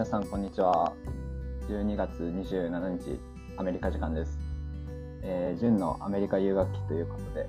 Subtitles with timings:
[0.00, 0.94] 皆さん、こんにちは。
[1.68, 3.20] 12月27日、
[3.58, 4.38] アメリカ時間です。
[5.20, 7.46] えー、純のアメリカ留学期ということで、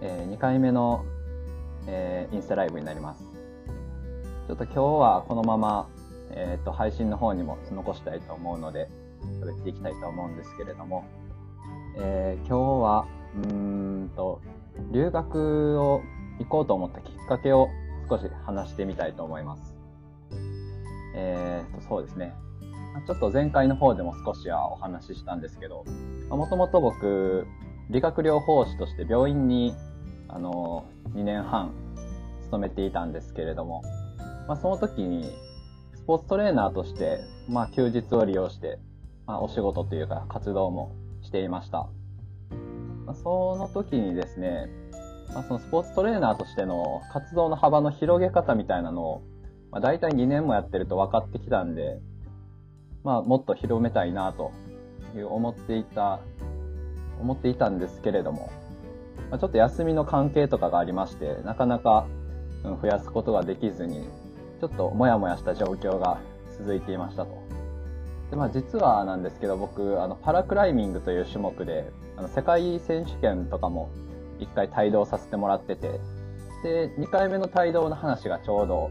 [0.00, 1.04] えー、2回目の、
[1.86, 3.22] えー、インスタライブになります。
[4.48, 5.90] ちょっと今日はこのまま、
[6.30, 8.88] えー、と配信の方にも残したいと思うので、
[9.38, 11.04] 喋っていきたいと思うんですけれども、
[11.98, 13.06] えー、今日は、
[13.36, 14.40] うんと、
[14.90, 16.00] 留学を
[16.38, 17.68] 行こうと思ったきっかけを
[18.08, 19.71] 少し話してみたいと思います。
[21.14, 22.34] えー、と、そうですね。
[23.06, 25.84] ちょっと前回の方でも少しはお話ししたんですけど、
[26.28, 27.46] もともと僕、
[27.90, 29.74] 理学療法士として病院に、
[30.28, 31.72] あの、2年半
[32.42, 33.82] 勤めていたんですけれども、
[34.46, 35.32] まあ、その時に、
[35.94, 38.78] スポーツトレーナーとして、まあ、休日を利用して、
[39.26, 41.88] まあ、お仕事というか活動もしていました。
[43.06, 44.68] まあ、その時にですね、
[45.32, 49.22] まあ、そのスポーツトレーナーとしての活動の幅の広げ方みたいなのを、
[49.72, 51.98] まあ、大体2年もやってると分かってきたんで、
[53.02, 54.52] まあ、もっと広めたいなと
[55.16, 56.20] いう思っていた、
[57.20, 58.52] 思っていたんですけれども、
[59.30, 62.06] まあ、ちょっと休みの関係とかがありまして、なかなか、
[62.62, 64.04] 増やすことができずに、
[64.60, 66.20] ちょっともやもやした状況が
[66.56, 67.42] 続いていましたと。
[68.30, 73.90] で、まあ実はなんですけど、僕、あの、パラクライミングという種目で、あの、世界選手権とかも
[74.38, 75.98] 一回帯同させてもらってて、
[76.62, 78.90] で、2回目の帯同の話がちょうど、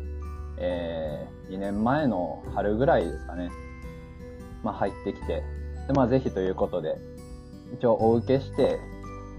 [0.64, 3.50] えー、2年前の春ぐらいですかね。
[4.64, 5.44] まあ入ってきて、
[5.88, 6.98] で、まあぜひということで、
[7.74, 8.80] 一応お受けして、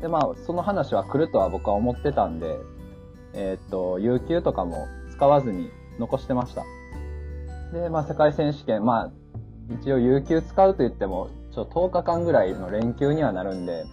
[0.01, 2.57] で、まあその話は来るとは僕は思ってたんで、
[3.35, 6.65] えー、っと、有給とかも使わずに残してました。
[7.73, 9.13] で、まあ世界選手権、まあ
[9.81, 13.85] 一応有給使うと言っても、ちょ10日間ぐらいの連休にはなるんで、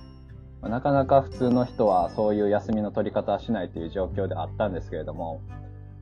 [0.61, 5.41] まあ、なかなか普通の人はそういう休みの取り方はしないという状況であったんですけれども、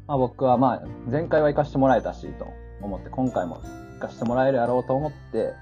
[0.07, 2.47] まあ、僕はまあ前回は行かしてもらえたしと
[2.81, 3.61] 思って今回も
[3.95, 5.53] 行かしてもらえるやろうと思って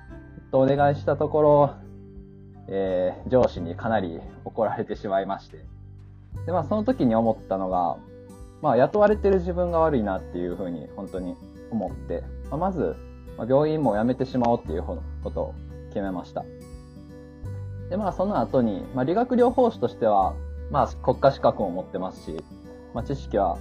[0.51, 1.73] とお願いしたところ、
[2.69, 5.65] えー、上司にかなり怒られてしまいまして。
[6.45, 7.97] でまあその時に思ったのが
[8.61, 11.35] まあ雇われてる自分が悪いなっていうふうに本当に
[11.71, 12.95] 思って、まあ、まず、
[13.37, 15.55] まあ、病院も辞めてしまおうっていうことを
[15.89, 16.45] 決めました。
[17.89, 20.35] でまあその後に、まあ、理学療法士としては
[20.71, 22.43] まあ国家資格も持ってますし、
[22.93, 23.57] まあ、知識は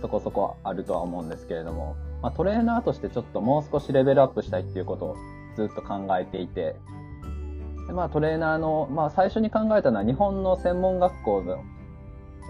[0.00, 5.16] そこそこあるとは思うんですけれども、まあ、トレーナーとしてちょっともう少しレベルアップしたいっていうことを
[5.56, 6.76] ずっと考えていて、
[7.88, 11.64] でまあ、トレーナーの、まあ、最初に考えたのは日本の専門学校の、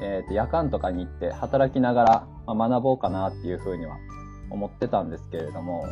[0.03, 3.97] えー、と夜間とかに行って働きながら、まあ、学ぼうかなっていうふうには
[4.51, 5.87] 思ってたんですけれども、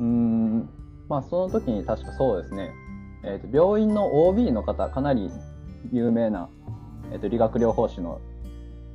[0.00, 0.68] うん、
[1.08, 2.72] まあその時に確かそうですね、
[3.24, 5.30] えー、と病院の OB の方、かなり
[5.92, 6.48] 有名な、
[7.12, 8.20] えー、と理学療法士の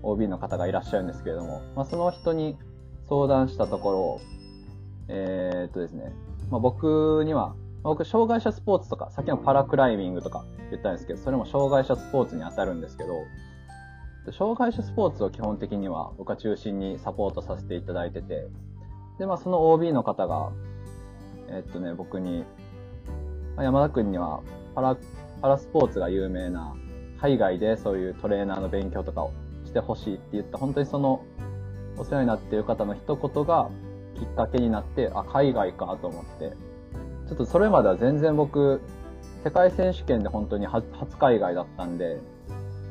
[0.03, 2.57] OB の方がいらっしゃるんですけれども、まあ、その人に
[3.07, 4.21] 相談したところ、
[5.07, 6.13] えー、っとですね、
[6.49, 13.23] まあ、僕には、僕、障害者スポーツとか、さっきのパラクライミングとか言ったんですけど、それも障害者スポーツに当たるんですけど、
[14.31, 18.47] 障害者スポーツを基本的には僕は中心にサポートさせていただいてて、
[19.17, 20.51] で、まあ、その OB の方が、
[21.47, 22.45] えー、っとね、僕に、
[23.55, 24.41] まあ、山田君には
[24.75, 24.97] パラ、
[25.41, 26.75] パラスポーツが有名な、
[27.21, 29.31] 海外でそういうトレーナーの勉強とかを
[29.71, 31.23] してほしいって言った、本当にその、
[31.97, 33.69] お世話になっている方の一言が
[34.19, 36.53] きっかけになって、あ、海外かと思って、
[37.27, 38.81] ちょっとそれまでは全然僕、
[39.43, 40.85] 世界選手権で本当に初
[41.17, 42.19] 海外だったんで、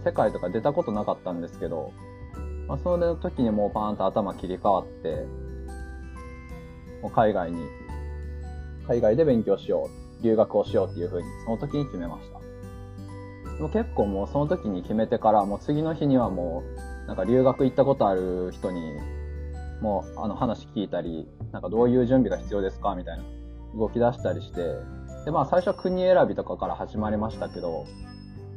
[0.04, 1.92] 世界とか出たことなかったんですけど、
[2.66, 5.26] まあ、その時にもうパーンと頭切り替わって、
[7.02, 7.58] もう海外に、
[8.88, 12.39] 海外で勉強しよう、留学をしようっていうふうに、その時に決めました。
[13.60, 16.62] でも結構もうその時に決めてから、もう次の日にはも
[17.04, 18.80] う、なんか留学行ったことある人に、
[19.82, 23.24] もうあの話聞いたり、なんかどういう準備が必要ですかみたいな
[23.76, 24.62] 動き出したりして、
[25.26, 27.84] でまあ最初は国選びとかから始まりましたけど、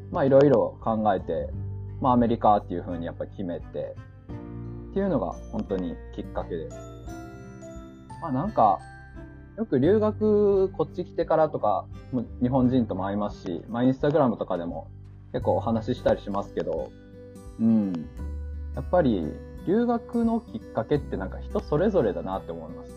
[0.10, 1.50] まあいろいろ考えて、
[2.00, 3.98] まあアメリカっていう風にやっぱ決めて、
[4.92, 6.78] っていうのが本当にきっかけです。
[8.22, 8.80] まあなんか、
[9.58, 11.88] よく留学こっち来てからとか、
[12.42, 14.88] 日本人とも会いますし、まあインスタグラムとかでも
[15.32, 16.92] 結構お話ししたりしますけど、
[17.60, 17.94] うん。
[18.76, 19.32] やっぱり
[19.68, 22.92] 留学のきっかけってなんか人それぞれだなって思います。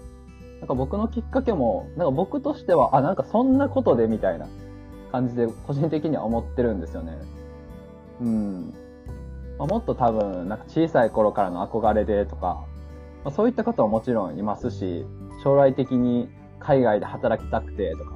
[0.60, 4.48] なんか僕のきっかけも、なんか僕としては、あ、なんかそんなことでみたいな
[5.12, 7.18] 感じで個人的には思ってるんですよね。
[8.20, 8.74] うん。
[9.58, 12.64] まあ、もっと多分、なんか小さい頃からの憧れでとか、
[13.24, 15.04] まあ、そういった方はもちろんいますし、
[15.42, 16.28] 将来的に
[16.58, 18.12] 海外で働きたくてとか、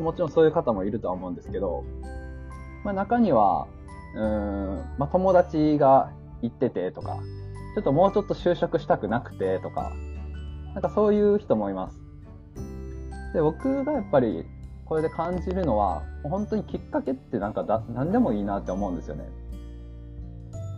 [0.00, 1.84] もちろんそういう方もいるとは思うんですけど、
[2.84, 3.66] まあ中には、
[4.14, 6.12] うん、まあ友達が
[6.42, 7.18] 行っててとか、
[7.74, 9.92] ちょっともうちょっと就職したくなくてとか、
[10.74, 11.98] なんかそういう人もいます。
[13.34, 14.46] で、僕がやっぱり
[14.86, 19.28] これで感じるのは、本当にきっかけってなんかだ何でもいいなって思うんですよね。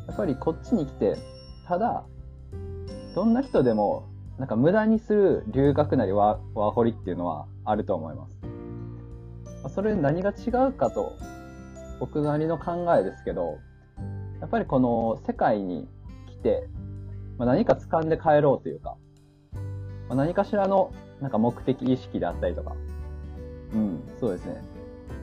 [0.06, 1.16] やっぱりこっちに来て、
[1.66, 2.04] ただ、
[3.14, 4.04] どんな人でも、
[4.38, 8.57] なんか無駄にする留学なりワーホリっていうのはあると思います。
[9.68, 11.16] それ何が違うかと、
[12.00, 13.58] 僕なりの考えですけど、
[14.40, 15.88] やっぱりこの世界に
[16.28, 16.68] 来て、
[17.38, 18.96] まあ、何か掴んで帰ろうというか、
[20.08, 22.74] まあ、何かしらのなんか目的意識であったりとか、
[23.74, 24.62] うん、そうですね。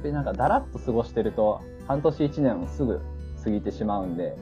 [0.03, 2.99] で、なんかだらっと過ごしてると、半年一年もすぐ
[3.43, 4.35] 過ぎてしまうんで、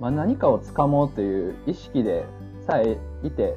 [0.00, 2.24] まあ、何かを掴もうという意識で
[2.66, 3.56] さえいて、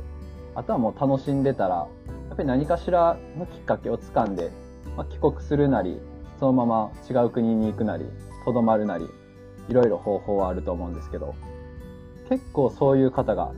[0.55, 1.87] あとはもう楽しんでたら、や
[2.33, 4.51] っぱり何かしらのきっかけを掴んで、
[4.97, 6.01] まあ、帰国するなり、
[6.39, 8.05] そのまま違う国に行くなり、
[8.43, 9.07] とどまるなり、
[9.69, 11.35] いろいろ方法はあると思うんですけど、
[12.29, 13.51] 結構そういう方が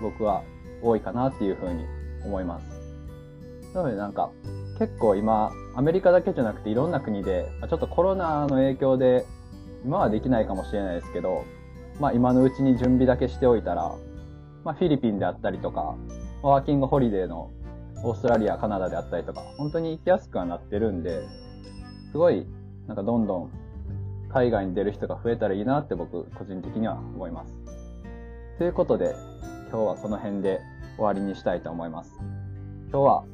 [0.00, 0.42] 僕は
[0.82, 1.84] 多いかなっていうふうに
[2.24, 3.74] 思います。
[3.74, 4.30] なのでなんか
[4.78, 9.24] 結構今アメリカだけじゃなくていろんな国でちょっとコロナの影響で
[9.84, 11.44] 今はできないかもしれないですけど、
[11.98, 13.94] まあ今のうちに準備だけしておいたら、
[14.64, 15.96] まあフィリピンであったりとか、
[16.42, 17.50] ワーキングホリデーの
[18.02, 21.22] オーストラリア、カナダであったりとか、本当に行きやすくはなってるんで、
[22.10, 22.46] すごい
[22.86, 23.50] なんかどんどん
[24.32, 27.54] 海外に出る人が増えたらいいなって僕個人的には思います。
[28.58, 29.14] ということで、
[29.70, 30.60] 今日はこの辺で
[30.96, 32.12] 終わりにしたいと思います。
[32.90, 33.24] 今日は、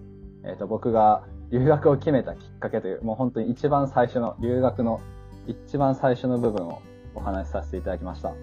[0.44, 5.00] えっ、ー、と、僕が留学を決めたきっかけという、もう本当に一番最初の、留学の
[5.46, 6.82] 一番最初の部分を
[7.14, 8.34] お話しさせていただきました。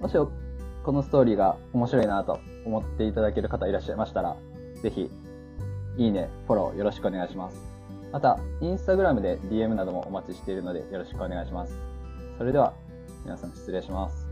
[0.00, 0.16] もし
[0.84, 4.36] このストーリーが面白いなと思っていただける方いらっしゃいましたら、
[4.84, 5.10] ぜひ、
[5.96, 7.56] いいね、フォローよろしくお願いします。
[8.12, 11.72] また、インスタグラムで DM などもお待ちしているのでよろしくお願いします。
[12.36, 12.74] それでは、
[13.24, 14.23] 皆さん失礼します。